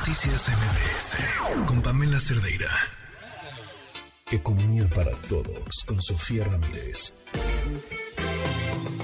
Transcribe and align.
Noticias 0.00 0.48
MBS 0.48 1.66
con 1.66 1.82
Pamela 1.82 2.18
Cerdeira. 2.18 2.70
Economía 4.32 4.84
para 4.94 5.12
todos 5.28 5.84
con 5.86 6.00
Sofía 6.00 6.44
Ramírez. 6.44 7.14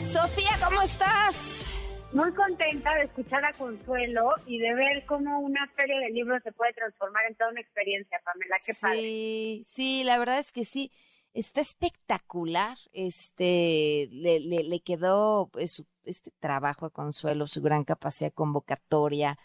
Sofía, 0.07 0.53
¿cómo 0.65 0.81
estás? 0.81 1.67
Muy 2.15 2.33
contenta 2.33 2.95
de 2.95 3.05
escuchar 3.05 3.45
a 3.45 3.53
Consuelo 3.53 4.31
y 4.47 4.59
de 4.59 4.75
ver 4.75 5.05
cómo 5.05 5.39
una 5.41 5.67
feria 5.77 6.01
de 6.01 6.15
libros 6.15 6.43
se 6.43 6.53
puede 6.53 6.73
transformar 6.73 7.27
en 7.29 7.35
toda 7.35 7.51
una 7.51 7.61
experiencia, 7.61 8.19
Pamela. 8.25 8.57
Qué 8.65 8.73
padre. 8.81 8.99
Sí, 8.99 9.63
sí, 9.67 10.03
la 10.03 10.19
verdad 10.19 10.39
es 10.39 10.51
que 10.51 10.65
sí. 10.65 10.91
Está 11.35 11.61
espectacular. 11.61 12.79
Este 12.95 14.09
le, 14.11 14.41
le, 14.41 14.81
quedó 14.81 15.51
pues, 15.53 15.85
este 16.05 16.31
trabajo 16.41 16.87
a 16.87 16.91
Consuelo, 16.91 17.47
su 17.47 17.61
gran 17.61 17.85
capacidad 17.85 18.33
convocatoria. 18.33 19.39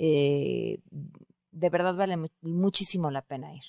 Eh, 0.00 0.78
de 1.50 1.70
verdad 1.70 1.96
vale 1.96 2.16
muchísimo 2.40 3.10
la 3.10 3.22
pena 3.22 3.52
ir. 3.52 3.64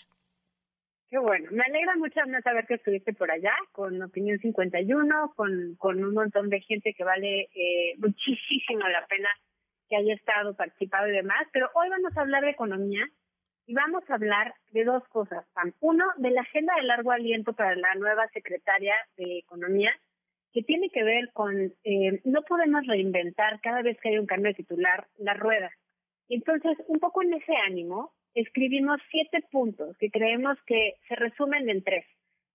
Qué 1.09 1.17
bueno. 1.17 1.49
Me 1.51 1.63
alegra 1.63 1.95
mucho 1.95 2.23
no 2.27 2.39
saber 2.41 2.67
que 2.67 2.75
estuviste 2.75 3.13
por 3.13 3.31
allá 3.31 3.53
con 3.71 3.99
Opinión 4.03 4.37
51, 4.37 5.33
con, 5.35 5.75
con 5.77 6.03
un 6.03 6.13
montón 6.13 6.49
de 6.49 6.61
gente 6.61 6.93
que 6.93 7.03
vale 7.03 7.49
eh, 7.55 7.95
muchísimo 7.97 8.87
la 8.87 9.07
pena 9.07 9.29
que 9.89 9.95
haya 9.95 10.13
estado, 10.13 10.55
participado 10.55 11.07
y 11.07 11.13
demás. 11.13 11.47
Pero 11.51 11.71
hoy 11.73 11.89
vamos 11.89 12.15
a 12.15 12.21
hablar 12.21 12.43
de 12.43 12.51
economía 12.51 13.03
y 13.65 13.73
vamos 13.73 14.03
a 14.07 14.15
hablar 14.15 14.53
de 14.71 14.83
dos 14.83 15.03
cosas, 15.07 15.47
Pam. 15.53 15.73
Uno, 15.79 16.05
de 16.17 16.29
la 16.29 16.41
agenda 16.41 16.75
de 16.75 16.83
largo 16.83 17.11
aliento 17.11 17.53
para 17.53 17.75
la 17.75 17.95
nueva 17.95 18.27
secretaria 18.29 18.93
de 19.17 19.39
Economía, 19.39 19.91
que 20.51 20.63
tiene 20.63 20.89
que 20.89 21.03
ver 21.03 21.31
con 21.33 21.55
eh, 21.83 22.21
no 22.23 22.41
podemos 22.43 22.85
reinventar 22.87 23.59
cada 23.61 23.81
vez 23.81 23.97
que 24.01 24.09
hay 24.09 24.17
un 24.17 24.25
cambio 24.25 24.49
de 24.51 24.55
titular 24.55 25.07
la 25.17 25.33
rueda. 25.33 25.71
Entonces, 26.29 26.77
un 26.87 26.99
poco 26.99 27.23
en 27.23 27.33
ese 27.33 27.55
ánimo, 27.55 28.13
escribimos 28.33 29.01
siete 29.11 29.43
puntos 29.51 29.97
que 29.97 30.11
creemos 30.11 30.57
que 30.65 30.95
se 31.07 31.15
resumen 31.15 31.69
en 31.69 31.83
tres. 31.83 32.05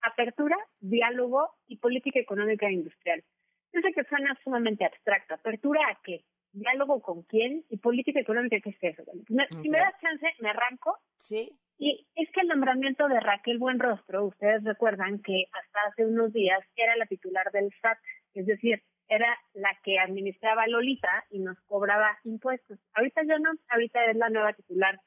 Apertura, 0.00 0.56
diálogo 0.80 1.50
y 1.66 1.78
política 1.78 2.20
económica 2.20 2.66
e 2.68 2.72
industrial. 2.72 3.24
Yo 3.72 3.80
sé 3.80 3.92
que 3.92 4.04
suena 4.04 4.38
sumamente 4.44 4.84
abstracto. 4.84 5.34
¿Apertura 5.34 5.80
a 5.90 5.98
qué? 6.04 6.24
¿Diálogo 6.52 7.02
con 7.02 7.22
quién? 7.22 7.64
¿Y 7.68 7.78
política 7.78 8.20
económica 8.20 8.60
qué 8.60 8.70
es 8.70 8.78
eso? 8.80 9.02
Si 9.26 9.68
me 9.68 9.78
das 9.78 9.94
chance, 10.00 10.26
me 10.38 10.50
arranco. 10.50 10.96
Sí. 11.16 11.50
Y 11.78 12.06
es 12.14 12.30
que 12.30 12.42
el 12.42 12.48
nombramiento 12.48 13.08
de 13.08 13.18
Raquel 13.18 13.58
Buenrostro, 13.58 14.26
ustedes 14.26 14.62
recuerdan 14.62 15.20
que 15.20 15.46
hasta 15.50 15.80
hace 15.88 16.06
unos 16.06 16.32
días 16.32 16.60
era 16.76 16.94
la 16.96 17.06
titular 17.06 17.50
del 17.50 17.72
SAT, 17.82 17.98
es 18.34 18.46
decir, 18.46 18.80
era 19.08 19.36
la 19.52 19.70
que 19.82 19.98
administraba 19.98 20.66
Lolita 20.66 21.24
y 21.30 21.38
nos 21.40 21.60
cobraba 21.66 22.18
impuestos. 22.24 22.78
Ahorita 22.94 23.22
ya 23.24 23.38
no, 23.38 23.50
ahorita 23.68 24.04
es 24.06 24.16
la 24.16 24.30
nueva 24.30 24.52
titular 24.52 24.98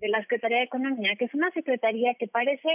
de 0.00 0.08
la 0.08 0.20
Secretaría 0.22 0.58
de 0.58 0.64
Economía, 0.64 1.14
que 1.18 1.26
es 1.26 1.34
una 1.34 1.50
secretaría 1.50 2.14
que 2.14 2.28
parece, 2.28 2.68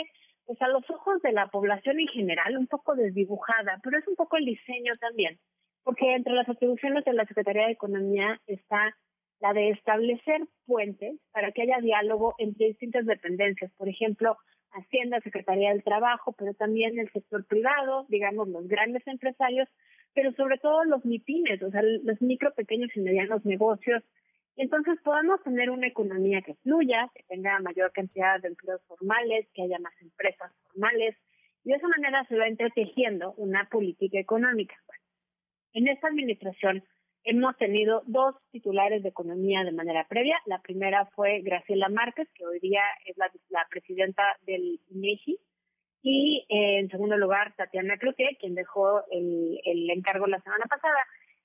pues 0.46 0.62
a 0.62 0.68
los 0.68 0.88
ojos 0.90 1.22
de 1.22 1.32
la 1.32 1.48
población 1.48 2.00
en 2.00 2.08
general, 2.08 2.58
un 2.58 2.68
poco 2.68 2.96
desdibujada, 2.96 3.80
pero 3.84 3.98
es 3.98 4.08
un 4.08 4.16
poco 4.16 4.38
el 4.38 4.46
diseño 4.46 4.96
también, 5.00 5.40
porque 5.84 6.14
entre 6.14 6.34
las 6.34 6.48
atribuciones 6.48 7.04
de 7.06 7.14
la 7.14 7.26
Secretaría 7.26 7.66
de 7.66 7.74
Economía 7.74 8.40
está 8.46 8.96
la 9.40 9.54
de 9.54 9.70
establecer 9.72 10.42
puentes 10.66 11.20
para 11.32 11.52
que 11.52 11.64
haya 11.64 11.80
diálogo 11.82 12.36
entre 12.38 12.68
distintas 12.68 13.06
dependencias, 13.06 13.72
por 13.78 13.90
ejemplo, 13.90 14.38
Hacienda, 14.72 15.22
Secretaría 15.22 15.70
del 15.70 15.84
Trabajo, 15.84 16.34
pero 16.34 16.54
también 16.54 17.00
el 17.00 17.10
sector 17.12 17.46
privado, 17.46 18.06
digamos, 18.10 18.48
los 18.50 18.68
grandes 18.68 19.06
empresarios, 19.08 19.70
pero 20.14 20.32
sobre 20.34 20.58
todo 20.58 20.84
los 20.86 21.06
MIPIMES, 21.06 21.64
o 21.64 21.72
sea, 21.72 21.82
los 21.82 22.22
micro, 22.22 22.54
pequeños 22.54 22.90
y 22.96 23.02
medianos 23.02 23.46
negocios, 23.46 24.04
entonces 24.58 24.98
podemos 25.04 25.44
tener 25.44 25.70
una 25.70 25.88
economía 25.88 26.42
que 26.42 26.56
fluya, 26.56 27.10
que 27.14 27.24
tenga 27.24 27.60
mayor 27.60 27.92
cantidad 27.92 28.42
de 28.42 28.48
empleos 28.48 28.82
formales, 28.88 29.48
que 29.54 29.64
haya 29.64 29.80
más 29.80 29.94
empresas 30.02 30.52
formales, 30.64 31.16
y 31.64 31.72
de 31.72 31.76
esa 31.76 31.88
manera 31.88 32.26
se 32.30 32.38
va 32.38 32.48
entretejiendo 32.48 33.34
una 33.34 33.68
política 33.70 34.20
económica. 34.20 34.76
en 35.74 35.90
esta 35.90 36.08
administración 36.08 36.86
hemos 37.26 37.58
tenido 37.58 38.04
dos 38.06 38.36
titulares 38.52 39.04
de 39.04 39.10
economía 39.10 39.64
de 39.64 39.72
manera 39.72 40.08
previa. 40.08 40.40
La 40.46 40.62
primera 40.62 41.06
fue 41.08 41.42
Graciela 41.42 41.90
Márquez, 41.90 42.30
que 42.36 42.46
hoy 42.46 42.60
día 42.60 42.84
es 43.06 43.18
la, 43.18 43.68
presidenta 43.70 44.24
del 44.46 44.80
INEGI, 44.90 45.40
y 46.04 46.46
eh, 46.50 46.80
en 46.80 46.90
segundo 46.90 47.18
lugar 47.18 47.56
Tatiana 47.58 47.98
Cloutier, 47.98 48.38
quien 48.38 48.54
dejó 48.54 49.04
el, 49.12 49.60
el 49.66 49.90
encargo 49.90 50.28
la 50.28 50.40
semana 50.42 50.66
pasada. 50.70 51.00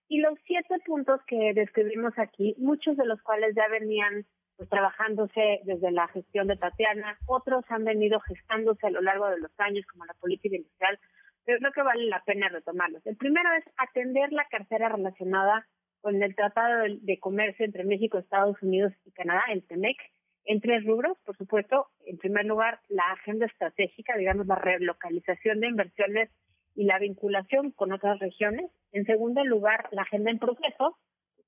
Y 0.07 0.19
los 0.19 0.39
siete 0.47 0.77
puntos 0.85 1.21
que 1.27 1.55
describimos 1.55 2.13
aquí, 2.19 2.55
muchos 2.59 2.97
de 2.97 3.07
los 3.07 3.23
cuales 3.23 3.55
ya 3.57 3.69
venían 3.69 4.27
pues, 4.57 4.69
trabajándose 4.69 5.61
desde 5.65 5.91
la 5.91 6.09
gestión 6.09 6.47
de 6.49 6.57
Tatiana, 6.57 7.17
otros 7.27 7.65
han 7.69 7.85
venido 7.85 8.21
gestándose 8.21 8.87
a 8.87 8.91
lo 8.91 9.01
largo 9.01 9.31
de 9.31 9.39
los 9.39 9.53
años, 9.59 9.87
como 9.87 10.05
la 10.05 10.13
política 10.15 10.57
industrial, 10.57 10.99
pero 11.45 11.59
creo 11.59 11.73
que 11.73 11.83
vale 11.83 12.05
la 12.05 12.23
pena 12.25 12.49
retomarlos. 12.49 13.05
El 13.07 13.17
primero 13.17 13.49
es 13.59 13.65
atender 13.77 14.33
la 14.33 14.47
cartera 14.51 14.89
relacionada 14.89 15.67
con 16.01 16.23
el 16.23 16.35
Tratado 16.35 16.85
de 17.01 17.19
Comercio 17.19 17.65
entre 17.65 17.85
México, 17.85 18.19
Estados 18.19 18.61
Unidos 18.63 18.93
y 19.05 19.13
Canadá, 19.13 19.43
el 19.51 19.67
TEMEC, 19.67 19.97
en 20.45 20.61
tres 20.61 20.85
rubros, 20.85 21.19
por 21.25 21.37
supuesto. 21.37 21.89
En 22.07 22.19
primer 22.19 22.47
lugar, 22.47 22.81
la 22.89 23.05
agenda 23.13 23.47
estratégica, 23.47 24.17
digamos, 24.17 24.47
la 24.47 24.57
relocalización 24.57 25.61
de 25.61 25.69
inversiones 25.69 26.31
y 26.75 26.85
la 26.85 26.99
vinculación 26.99 27.73
con 27.73 27.93
otras 27.93 28.19
regiones. 28.19 28.71
En 28.93 29.05
segundo 29.05 29.45
lugar, 29.45 29.89
la 29.93 30.03
agenda 30.03 30.31
en 30.31 30.39
proceso. 30.39 30.97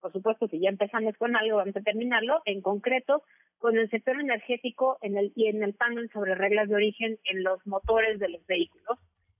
Por 0.00 0.12
supuesto, 0.12 0.48
si 0.48 0.60
ya 0.60 0.68
empezamos 0.68 1.16
con 1.16 1.36
algo, 1.36 1.58
vamos 1.58 1.76
a 1.76 1.80
terminarlo. 1.80 2.42
En 2.44 2.60
concreto, 2.60 3.22
con 3.58 3.76
el 3.76 3.88
sector 3.88 4.20
energético 4.20 4.98
en 5.00 5.16
el, 5.16 5.32
y 5.36 5.46
en 5.46 5.62
el 5.62 5.74
panel 5.74 6.10
sobre 6.12 6.34
reglas 6.34 6.68
de 6.68 6.74
origen 6.74 7.18
en 7.24 7.44
los 7.44 7.64
motores 7.66 8.18
de 8.18 8.28
los 8.28 8.44
vehículos, 8.46 8.98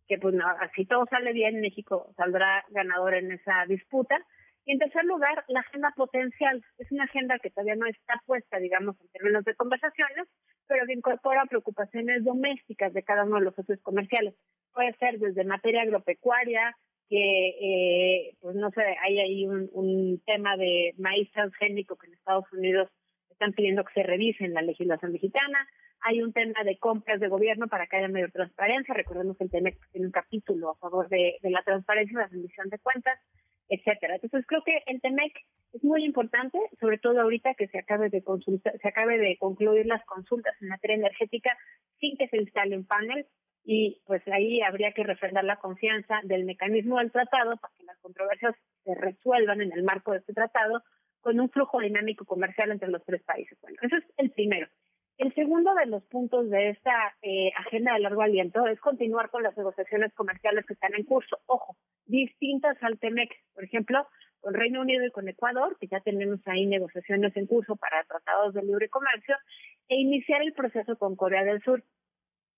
que 0.09 0.19
pues 0.19 0.35
no, 0.35 0.45
si 0.75 0.85
todo 0.87 1.07
sale 1.07 1.33
bien, 1.33 1.61
México 1.61 2.13
saldrá 2.17 2.65
ganador 2.71 3.15
en 3.15 3.33
esa 3.33 3.65
disputa. 3.67 4.17
Y 4.65 4.73
en 4.73 4.79
tercer 4.79 5.05
lugar, 5.05 5.45
la 5.49 5.61
agenda 5.61 5.93
potencial. 5.97 6.63
Es 6.79 6.91
una 6.93 7.05
agenda 7.05 7.39
que 7.41 7.51
todavía 7.51 7.75
no 7.75 7.87
está 7.87 8.15
puesta, 8.27 8.59
digamos, 8.59 9.01
en 9.01 9.09
términos 9.09 9.45
de 9.45 9.57
conversaciones, 9.57 10.29
pero 10.69 10.87
que 10.87 10.93
incorpora 10.93 11.45
preocupaciones 11.47 12.25
domésticas 12.25 12.93
de 12.93 13.03
cada 13.03 13.25
uno 13.25 13.39
de 13.39 13.47
los 13.47 13.55
socios 13.55 13.81
comerciales. 13.83 14.35
Puede 14.73 14.95
ser 14.95 15.19
desde 15.19 15.45
materia 15.45 15.83
agropecuaria, 15.83 16.77
que, 17.09 17.49
eh, 17.61 18.37
pues 18.41 18.55
no 18.57 18.71
sé, 18.71 18.83
hay 19.03 19.19
ahí 19.19 19.47
un, 19.47 19.69
un 19.73 20.23
tema 20.25 20.57
de 20.57 20.95
maíz 20.97 21.31
transgénico 21.33 21.97
que 21.97 22.07
en 22.07 22.15
Estados 22.15 22.51
Unidos 22.53 22.89
están 23.43 23.55
pidiendo 23.55 23.85
que 23.85 23.95
se 23.95 24.03
revise 24.05 24.47
la 24.49 24.63
legislación 24.63 25.13
mexicana. 25.13 25.67
Hay 26.03 26.23
un 26.23 26.33
tema 26.33 26.63
de 26.65 26.79
compras 26.79 27.19
de 27.19 27.27
gobierno 27.27 27.67
para 27.67 27.89
que 27.89 27.97
haya 27.97 28.09
mayor 28.09 28.31
transparencia. 28.31 28.95
Recordemos 28.95 29.37
que 29.37 29.45
el 29.45 29.51
TEMEC 29.51 29.79
tiene 29.91 30.07
un 30.07 30.13
capítulo 30.13 30.71
a 30.71 30.77
favor 30.77 31.09
de, 31.09 31.39
de 31.43 31.51
la 31.51 31.63
transparencia 31.63 32.13
y 32.13 32.17
la 32.17 32.29
rendición 32.29 32.69
de 32.69 32.79
cuentas 32.79 33.19
etcétera. 33.69 34.17
Entonces 34.17 34.45
creo 34.47 34.63
que 34.65 34.83
el 34.87 35.01
TEMEC 35.01 35.33
es 35.73 35.83
muy 35.83 36.05
importante, 36.05 36.59
sobre 36.79 36.99
todo 36.99 37.23
ahorita 37.23 37.55
que 37.55 37.69
se 37.69 37.79
acabe 37.79 38.11
de 38.11 38.23
consulta, 38.23 38.71
se 38.71 38.89
acabe 38.89 39.17
de 39.17 39.39
concluir 39.39 39.87
las 39.87 40.05
consultas 40.05 40.55
en 40.61 40.69
materia 40.69 40.97
energética 40.97 41.57
sin 41.99 42.19
que 42.19 42.29
se 42.29 42.37
instale 42.37 42.77
un 42.77 42.85
panel 42.85 43.27
y 43.65 44.03
pues 44.05 44.21
ahí 44.29 44.61
habría 44.61 44.93
que 44.93 45.05
refrendar 45.05 45.45
la 45.45 45.57
confianza 45.57 46.21
del 46.25 46.45
mecanismo 46.45 46.99
del 46.99 47.13
tratado 47.13 47.57
para 47.57 47.73
que 47.79 47.85
las 47.85 47.99
controversias 48.01 48.55
se 48.85 48.95
resuelvan 48.95 49.63
en 49.63 49.73
el 49.73 49.85
marco 49.85 50.13
de 50.13 50.19
este 50.19 50.35
tratado 50.35 50.83
con 51.23 51.41
un 51.41 51.49
flujo 51.49 51.81
dinámico 51.81 52.27
comercial 52.27 52.71
entre 52.71 52.91
los 52.91 53.03
tres 53.05 53.23
países. 53.23 53.59
Bueno, 53.63 53.79
eso 53.81 53.97
es 53.97 54.05
el 54.19 54.31
primero. 54.31 54.69
El 55.19 55.33
segundo 55.35 55.75
de 55.75 55.87
los 55.87 56.03
puntos 56.05 56.51
de 56.51 56.71
esta 56.71 57.15
eh, 57.23 57.53
agenda 57.57 57.95
de 57.95 58.01
largo 58.01 58.23
aliento 58.23 58.67
es 58.67 58.81
continuar 58.81 59.31
con 59.31 59.43
las 59.43 59.57
negociaciones 59.57 60.13
comerciales 60.15 60.67
que 60.67 60.75
están 60.75 60.95
en 60.95 61.05
curso. 61.05 61.39
Ojo, 61.47 61.77
distintas 62.07 62.77
al 62.83 62.99
TEMEC, 62.99 63.31
por 63.55 63.65
ejemplo, 63.65 64.07
con 64.41 64.55
Reino 64.55 64.81
Unido 64.81 65.07
y 65.07 65.13
con 65.13 65.29
Ecuador, 65.29 65.77
que 65.79 65.87
ya 65.87 66.01
tenemos 66.01 66.41
ahí 66.47 66.67
negociaciones 66.67 67.37
en 67.37 67.47
curso 67.47 67.77
para 67.77 68.03
tratados 68.05 68.55
de 68.55 68.63
libre 68.63 68.89
comercio, 68.89 69.37
e 69.89 69.97
iniciar 69.97 70.43
el 70.43 70.55
proceso 70.55 70.99
con 70.99 71.15
Corea 71.15 71.45
del 71.45 71.63
Sur. 71.63 71.85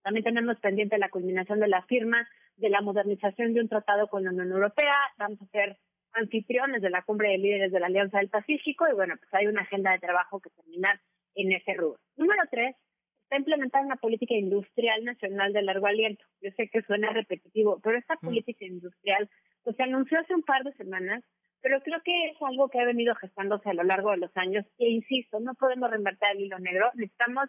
También 0.03 0.25
tenemos 0.25 0.59
pendiente 0.61 0.97
la 0.97 1.11
culminación 1.11 1.61
de 1.61 1.69
la 1.69 1.83
firma 1.83 2.27
de 2.57 2.71
la 2.71 2.81
modernización 2.81 3.53
de 3.53 3.61
un 3.61 3.69
tratado 3.69 4.09
con 4.09 4.25
la 4.25 4.31
Unión 4.31 4.53
Europea. 4.53 4.95
Vamos 5.19 5.43
a 5.43 5.47
ser 5.47 5.77
anfitriones 6.15 6.83
de 6.83 6.91
la 6.91 7.03
cumbre 7.03 7.31
de 7.31 7.39
líderes 7.39 7.73
de 7.73 7.81
la 7.81 7.87
Alianza 7.87 8.19
del 8.19 8.31
Pacífico 8.31 8.87
y 8.89 8.95
bueno, 8.95 9.15
pues 9.19 9.33
hay 9.35 9.47
una 9.47 9.63
agenda 9.63 9.93
de 9.93 9.99
trabajo 9.99 10.41
que 10.41 10.51
terminar 10.51 11.01
en 11.35 11.53
ese 11.53 11.75
rubro. 11.75 11.99
Número 12.17 12.43
tres, 12.51 12.77
está 13.25 13.37
implementada 13.37 13.85
una 13.85 13.97
política 13.97 14.35
industrial 14.35 15.05
nacional 15.05 15.53
de 15.53 15.63
largo 15.63 15.87
aliento. 15.87 16.25
Yo 16.41 16.51
sé 16.57 16.69
que 16.69 16.83
suena 16.83 17.11
repetitivo, 17.11 17.81
pero 17.83 17.99
esta 17.99 18.15
mm. 18.15 18.27
política 18.27 18.65
industrial 18.65 19.29
pues, 19.63 19.77
se 19.77 19.83
anunció 19.83 20.21
hace 20.21 20.35
un 20.35 20.43
par 20.43 20.63
de 20.63 20.73
semanas, 20.75 21.25
pero 21.61 21.81
creo 21.81 22.01
que 22.05 22.31
es 22.31 22.37
algo 22.43 22.69
que 22.69 22.79
ha 22.79 22.85
venido 22.85 23.15
gestándose 23.17 23.71
a 23.71 23.75
lo 23.75 23.83
largo 23.83 24.11
de 24.11 24.19
los 24.19 24.37
años. 24.37 24.65
E 24.79 24.89
insisto, 24.89 25.41
no 25.41 25.55
podemos 25.55 25.91
reinvertir 25.91 26.29
el 26.33 26.43
hilo 26.43 26.59
negro, 26.59 26.91
necesitamos 26.95 27.49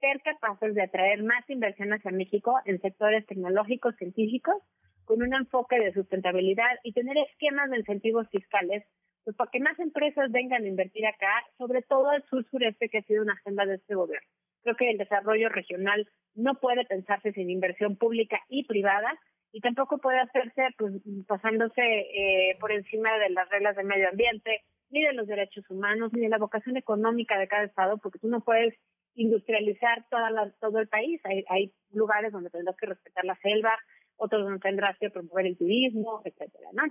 ser 0.00 0.20
capaces 0.22 0.74
de 0.74 0.82
atraer 0.82 1.22
más 1.22 1.48
inversión 1.48 1.92
hacia 1.92 2.10
México 2.10 2.60
en 2.66 2.80
sectores 2.80 3.24
tecnológicos, 3.26 3.96
científicos, 3.96 4.56
con 5.04 5.22
un 5.22 5.34
enfoque 5.34 5.76
de 5.78 5.92
sustentabilidad 5.92 6.78
y 6.82 6.92
tener 6.92 7.16
esquemas 7.18 7.70
de 7.70 7.78
incentivos 7.78 8.28
fiscales 8.30 8.84
pues 9.24 9.36
para 9.36 9.50
que 9.50 9.60
más 9.60 9.78
empresas 9.78 10.30
vengan 10.30 10.64
a 10.64 10.68
invertir 10.68 11.06
acá, 11.06 11.32
sobre 11.56 11.82
todo 11.82 12.12
el 12.12 12.22
sur-sureste, 12.24 12.88
que 12.90 12.98
ha 12.98 13.02
sido 13.02 13.22
una 13.22 13.32
agenda 13.32 13.64
de 13.64 13.76
este 13.76 13.94
gobierno. 13.94 14.28
Creo 14.62 14.76
que 14.76 14.90
el 14.90 14.98
desarrollo 14.98 15.48
regional 15.48 16.06
no 16.34 16.54
puede 16.56 16.84
pensarse 16.84 17.32
sin 17.32 17.50
inversión 17.50 17.96
pública 17.96 18.38
y 18.48 18.64
privada 18.64 19.18
y 19.52 19.60
tampoco 19.60 19.98
puede 19.98 20.20
hacerse 20.20 20.68
pues 20.76 20.92
pasándose 21.26 21.80
eh, 21.80 22.56
por 22.60 22.72
encima 22.72 23.18
de 23.18 23.30
las 23.30 23.48
reglas 23.50 23.76
de 23.76 23.84
medio 23.84 24.08
ambiente, 24.08 24.62
ni 24.90 25.02
de 25.02 25.12
los 25.12 25.26
derechos 25.26 25.64
humanos, 25.70 26.12
ni 26.12 26.22
de 26.22 26.28
la 26.28 26.38
vocación 26.38 26.76
económica 26.76 27.38
de 27.38 27.48
cada 27.48 27.64
estado, 27.64 27.98
porque 27.98 28.18
tú 28.18 28.28
no 28.28 28.40
puedes 28.40 28.74
industrializar 29.14 30.04
toda 30.10 30.30
la, 30.30 30.50
todo 30.60 30.80
el 30.80 30.88
país. 30.88 31.20
Hay, 31.24 31.44
hay 31.48 31.72
lugares 31.92 32.32
donde 32.32 32.50
tendrás 32.50 32.76
que 32.76 32.86
respetar 32.86 33.24
la 33.24 33.36
selva, 33.36 33.78
otros 34.16 34.44
donde 34.44 34.60
tendrás 34.60 34.98
que 34.98 35.10
promover 35.10 35.46
el 35.46 35.56
turismo, 35.56 36.22
etcétera, 36.24 36.70
¿no? 36.72 36.82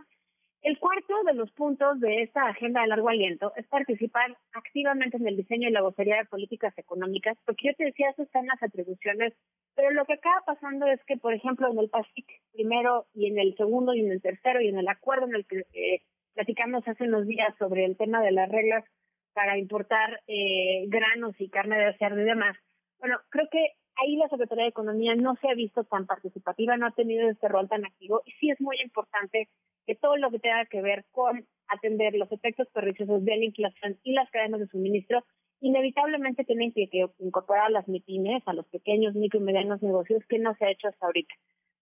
El 0.63 0.79
cuarto 0.79 1.23
de 1.25 1.33
los 1.33 1.51
puntos 1.51 1.99
de 1.99 2.21
esta 2.21 2.47
agenda 2.47 2.81
de 2.81 2.87
largo 2.87 3.09
aliento 3.09 3.51
es 3.57 3.67
participar 3.67 4.37
activamente 4.53 5.17
en 5.17 5.27
el 5.27 5.35
diseño 5.35 5.67
y 5.67 5.73
la 5.73 5.81
vocería 5.81 6.15
de 6.15 6.25
políticas 6.25 6.73
económicas, 6.77 7.37
porque 7.45 7.67
yo 7.67 7.73
te 7.75 7.83
decía, 7.83 8.11
eso 8.11 8.23
está 8.23 8.39
en 8.39 8.47
las 8.47 8.63
atribuciones, 8.63 9.33
pero 9.75 9.91
lo 9.91 10.05
que 10.05 10.13
acaba 10.13 10.39
pasando 10.45 10.87
es 10.87 11.03
que, 11.05 11.17
por 11.17 11.33
ejemplo, 11.33 11.69
en 11.69 11.79
el 11.79 11.89
PASIC 11.89 12.25
primero 12.53 13.07
y 13.13 13.27
en 13.27 13.39
el 13.39 13.57
segundo 13.57 13.93
y 13.93 14.05
en 14.05 14.11
el 14.13 14.21
tercero 14.21 14.61
y 14.61 14.69
en 14.69 14.77
el 14.77 14.87
acuerdo 14.87 15.25
en 15.25 15.35
el 15.35 15.45
que 15.45 15.65
eh, 15.73 16.01
platicamos 16.33 16.87
hace 16.87 17.03
unos 17.03 17.27
días 17.27 17.53
sobre 17.59 17.83
el 17.83 17.97
tema 17.97 18.21
de 18.21 18.31
las 18.31 18.47
reglas 18.49 18.85
para 19.33 19.57
importar 19.57 20.21
eh, 20.27 20.85
granos 20.87 21.35
y 21.39 21.49
carne 21.49 21.77
de 21.77 21.97
cerdo 21.97 22.21
y 22.21 22.25
demás, 22.25 22.55
bueno, 22.99 23.17
creo 23.27 23.49
que 23.51 23.73
ahí 23.95 24.15
la 24.17 24.29
Secretaría 24.29 24.63
de 24.63 24.69
Economía 24.69 25.15
no 25.15 25.35
se 25.41 25.49
ha 25.49 25.53
visto 25.53 25.83
tan 25.83 26.05
participativa, 26.05 26.77
no 26.77 26.87
ha 26.87 26.91
tenido 26.91 27.29
este 27.29 27.47
rol 27.47 27.67
tan 27.69 27.85
activo 27.85 28.21
y 28.25 28.31
sí 28.33 28.49
es 28.49 28.59
muy 28.61 28.77
importante 28.81 29.49
que 29.85 29.95
todo 29.95 30.17
lo 30.17 30.31
que 30.31 30.39
tenga 30.39 30.65
que 30.65 30.81
ver 30.81 31.05
con 31.11 31.45
atender 31.67 32.15
los 32.15 32.31
efectos 32.31 32.67
perniciosos 32.69 33.23
de 33.23 33.37
la 33.37 33.45
inflación 33.45 33.99
y 34.03 34.13
las 34.13 34.29
cadenas 34.31 34.59
de 34.59 34.67
suministro 34.67 35.23
inevitablemente 35.59 36.43
tienen 36.43 36.73
que, 36.73 36.89
incorporar 37.19 37.67
a 37.67 37.69
las 37.69 37.87
MIPIMES, 37.87 38.43
a 38.45 38.53
los 38.53 38.67
pequeños, 38.67 39.15
micro 39.15 39.39
y 39.39 39.43
medianos 39.43 39.81
negocios, 39.81 40.21
que 40.27 40.37
no 40.37 40.53
se 40.55 40.65
ha 40.65 40.71
hecho 40.71 40.89
hasta 40.89 41.05
ahorita. 41.05 41.33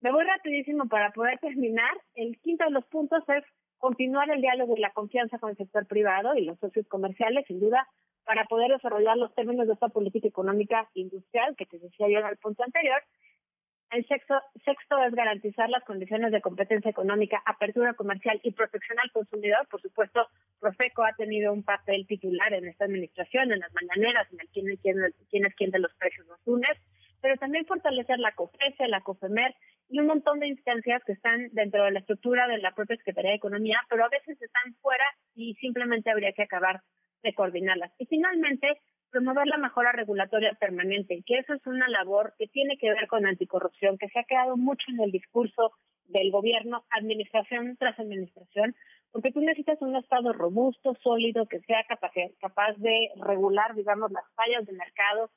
Me 0.02 0.12
voy 0.12 0.24
rapidísimo 0.24 0.88
para 0.88 1.12
poder 1.12 1.40
terminar. 1.40 1.92
El 2.14 2.40
quinto 2.42 2.64
de 2.66 2.72
los 2.72 2.86
puntos 2.86 3.24
es 3.30 3.44
continuar 3.80 4.30
el 4.30 4.42
diálogo 4.42 4.78
y 4.78 4.82
la 4.82 4.92
confianza 4.92 5.40
con 5.40 5.50
el 5.50 5.58
sector 5.58 5.88
privado 5.88 6.36
y 6.36 6.46
los 6.46 6.60
socios 6.60 6.88
comerciales, 6.88 7.46
sin 7.48 7.60
duda, 7.60 7.88
para 8.26 8.46
poder 8.46 8.72
desarrollar 8.72 9.18
los 9.18 9.34
términos 9.36 9.68
de 9.68 9.74
esta 9.74 9.90
política 9.90 10.28
económica 10.28 10.90
industrial 10.94 11.56
que 11.56 11.66
te 11.66 11.80
decía 11.80 12.08
yo 12.10 12.20
en 12.20 12.28
el 12.28 12.38
punto 12.38 12.64
anterior. 12.64 13.02
El 13.92 14.08
sexto, 14.08 14.40
sexto 14.64 15.04
es 15.04 15.14
garantizar 15.14 15.70
las 15.70 15.84
condiciones 15.84 16.32
de 16.32 16.40
competencia 16.40 16.90
económica, 16.90 17.42
apertura 17.46 17.94
comercial 17.94 18.40
y 18.42 18.52
protección 18.52 18.98
al 19.00 19.12
consumidor. 19.12 19.68
Por 19.70 19.82
supuesto, 19.82 20.28
Profeco 20.62 21.04
ha 21.04 21.14
tenido 21.14 21.52
un 21.52 21.64
papel 21.64 22.08
titular 22.08 22.54
en 22.54 22.68
esta 22.68 22.86
administración, 22.86 23.52
en 23.52 23.60
las 23.60 23.74
mañaneras, 23.74 24.32
en 24.32 24.40
el 24.40 24.48
quién, 24.48 24.78
quién, 24.78 24.96
quién 25.30 25.46
es 25.46 25.56
quién 25.56 25.72
de 25.72 25.80
los 25.80 25.94
precios 25.96 26.26
los 26.28 26.40
lunes, 26.46 26.78
pero 27.22 27.36
también 27.36 27.66
fortalecer 27.66 28.18
la 28.20 28.32
COFESE, 28.32 28.88
la 28.88 29.02
COFEMER 29.02 29.54
y 29.90 30.00
un 30.00 30.08
montón 30.08 30.40
de 30.40 30.48
instancias 30.48 31.04
que 31.04 31.12
están 31.12 31.50
dentro 31.52 31.84
de 31.84 31.92
la 31.92 32.00
estructura 32.00 32.48
de 32.48 32.60
la 32.60 32.74
propia 32.74 32.96
Secretaría 32.96 33.32
de 33.32 33.38
Economía, 33.38 33.78
pero 33.90 34.06
a 34.06 34.10
veces 34.10 34.42
están 34.42 34.74
fuera 34.82 35.06
y 35.36 35.54
simplemente 35.56 36.10
habría 36.10 36.32
que 36.32 36.44
acabar 36.44 36.82
de 37.24 37.34
coordinarlas. 37.34 37.92
Y 37.98 38.06
finalmente, 38.06 38.82
promover 39.12 39.46
la 39.48 39.58
mejora 39.58 39.92
regulatoria 39.92 40.54
permanente, 40.60 41.22
que 41.26 41.40
eso 41.40 41.54
es 41.54 41.66
una 41.68 41.88
labor 41.90 42.34
que 42.38 42.48
tiene 42.48 42.78
que 42.78 42.90
ver 42.90 43.08
con 43.08 43.26
anticorrupción, 43.26 43.98
que 43.98 44.10
se 44.10 44.20
ha 44.20 44.24
quedado 44.24 44.58
mucho 44.58 44.86
en 44.90 45.02
el 45.02 45.12
discurso 45.12 45.74
del 46.06 46.32
gobierno, 46.32 46.84
administración 46.90 47.78
tras 47.78 48.00
administración, 48.00 48.76
porque 49.12 49.32
tú 49.32 49.42
necesitas 49.42 49.82
un 49.82 49.96
Estado 49.96 50.34
robusto, 50.34 50.96
sólido, 51.04 51.46
que 51.46 51.60
sea 51.62 51.84
capaz, 51.88 52.12
capaz 52.40 52.74
de 52.78 53.10
regular, 53.18 53.76
digamos, 53.76 54.12
las 54.12 54.24
fallas 54.36 54.66
de 54.66 54.74
mercado, 54.74 55.30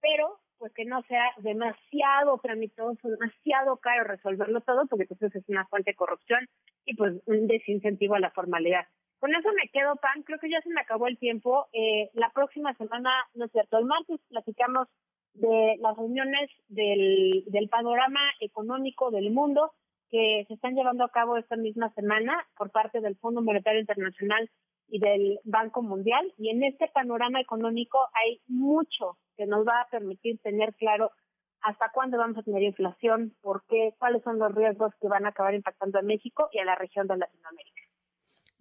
pero 0.00 0.38
pues 0.58 0.72
que 0.74 0.84
no 0.84 1.02
sea 1.08 1.24
demasiado 1.38 2.38
tramitoso, 2.38 3.08
demasiado 3.08 3.78
caro 3.78 4.04
resolverlo 4.04 4.60
todo, 4.60 4.86
porque 4.86 5.06
entonces 5.10 5.42
es 5.42 5.48
una 5.48 5.66
fuente 5.66 5.90
de 5.90 5.96
corrupción 5.96 6.48
y 6.84 6.94
pues 6.94 7.14
un 7.26 7.48
desincentivo 7.48 8.14
a 8.14 8.20
la 8.20 8.30
formalidad. 8.30 8.86
Con 9.22 9.32
eso 9.36 9.50
me 9.52 9.68
quedo, 9.68 9.94
Pan. 9.94 10.24
Creo 10.24 10.40
que 10.40 10.50
ya 10.50 10.60
se 10.62 10.70
me 10.70 10.80
acabó 10.80 11.06
el 11.06 11.16
tiempo. 11.16 11.68
Eh, 11.72 12.10
la 12.14 12.30
próxima 12.30 12.74
semana, 12.74 13.08
no 13.34 13.44
es 13.44 13.52
cierto, 13.52 13.78
el 13.78 13.84
martes 13.84 14.18
platicamos 14.28 14.88
de 15.34 15.76
las 15.78 15.96
reuniones 15.96 16.50
del, 16.66 17.44
del 17.46 17.68
panorama 17.68 18.18
económico 18.40 19.12
del 19.12 19.30
mundo 19.30 19.74
que 20.10 20.44
se 20.48 20.54
están 20.54 20.74
llevando 20.74 21.04
a 21.04 21.10
cabo 21.10 21.36
esta 21.36 21.54
misma 21.54 21.94
semana 21.94 22.36
por 22.56 22.72
parte 22.72 23.00
del 23.00 23.16
Fondo 23.16 23.42
Monetario 23.42 23.78
Internacional 23.78 24.50
y 24.88 24.98
del 24.98 25.38
Banco 25.44 25.82
Mundial. 25.82 26.34
Y 26.36 26.50
en 26.50 26.64
este 26.64 26.88
panorama 26.88 27.40
económico 27.40 28.00
hay 28.14 28.40
mucho 28.48 29.18
que 29.36 29.46
nos 29.46 29.64
va 29.64 29.82
a 29.82 29.88
permitir 29.88 30.40
tener 30.40 30.74
claro 30.74 31.12
hasta 31.60 31.92
cuándo 31.94 32.18
vamos 32.18 32.38
a 32.38 32.42
tener 32.42 32.64
inflación, 32.64 33.36
por 33.40 33.62
qué, 33.68 33.94
cuáles 34.00 34.24
son 34.24 34.40
los 34.40 34.52
riesgos 34.52 34.92
que 35.00 35.06
van 35.06 35.26
a 35.26 35.28
acabar 35.28 35.54
impactando 35.54 36.00
a 36.00 36.02
México 36.02 36.48
y 36.50 36.58
a 36.58 36.64
la 36.64 36.74
región 36.74 37.06
de 37.06 37.18
Latinoamérica. 37.18 37.81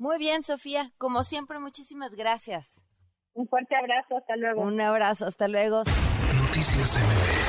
Muy 0.01 0.17
bien, 0.17 0.41
Sofía. 0.41 0.91
Como 0.97 1.21
siempre, 1.21 1.59
muchísimas 1.59 2.15
gracias. 2.15 2.83
Un 3.35 3.47
fuerte 3.47 3.75
abrazo. 3.75 4.17
Hasta 4.17 4.35
luego. 4.35 4.63
Un 4.63 4.81
abrazo. 4.81 5.27
Hasta 5.27 5.47
luego. 5.47 5.83
Noticias 6.33 6.97
MBS 6.97 7.40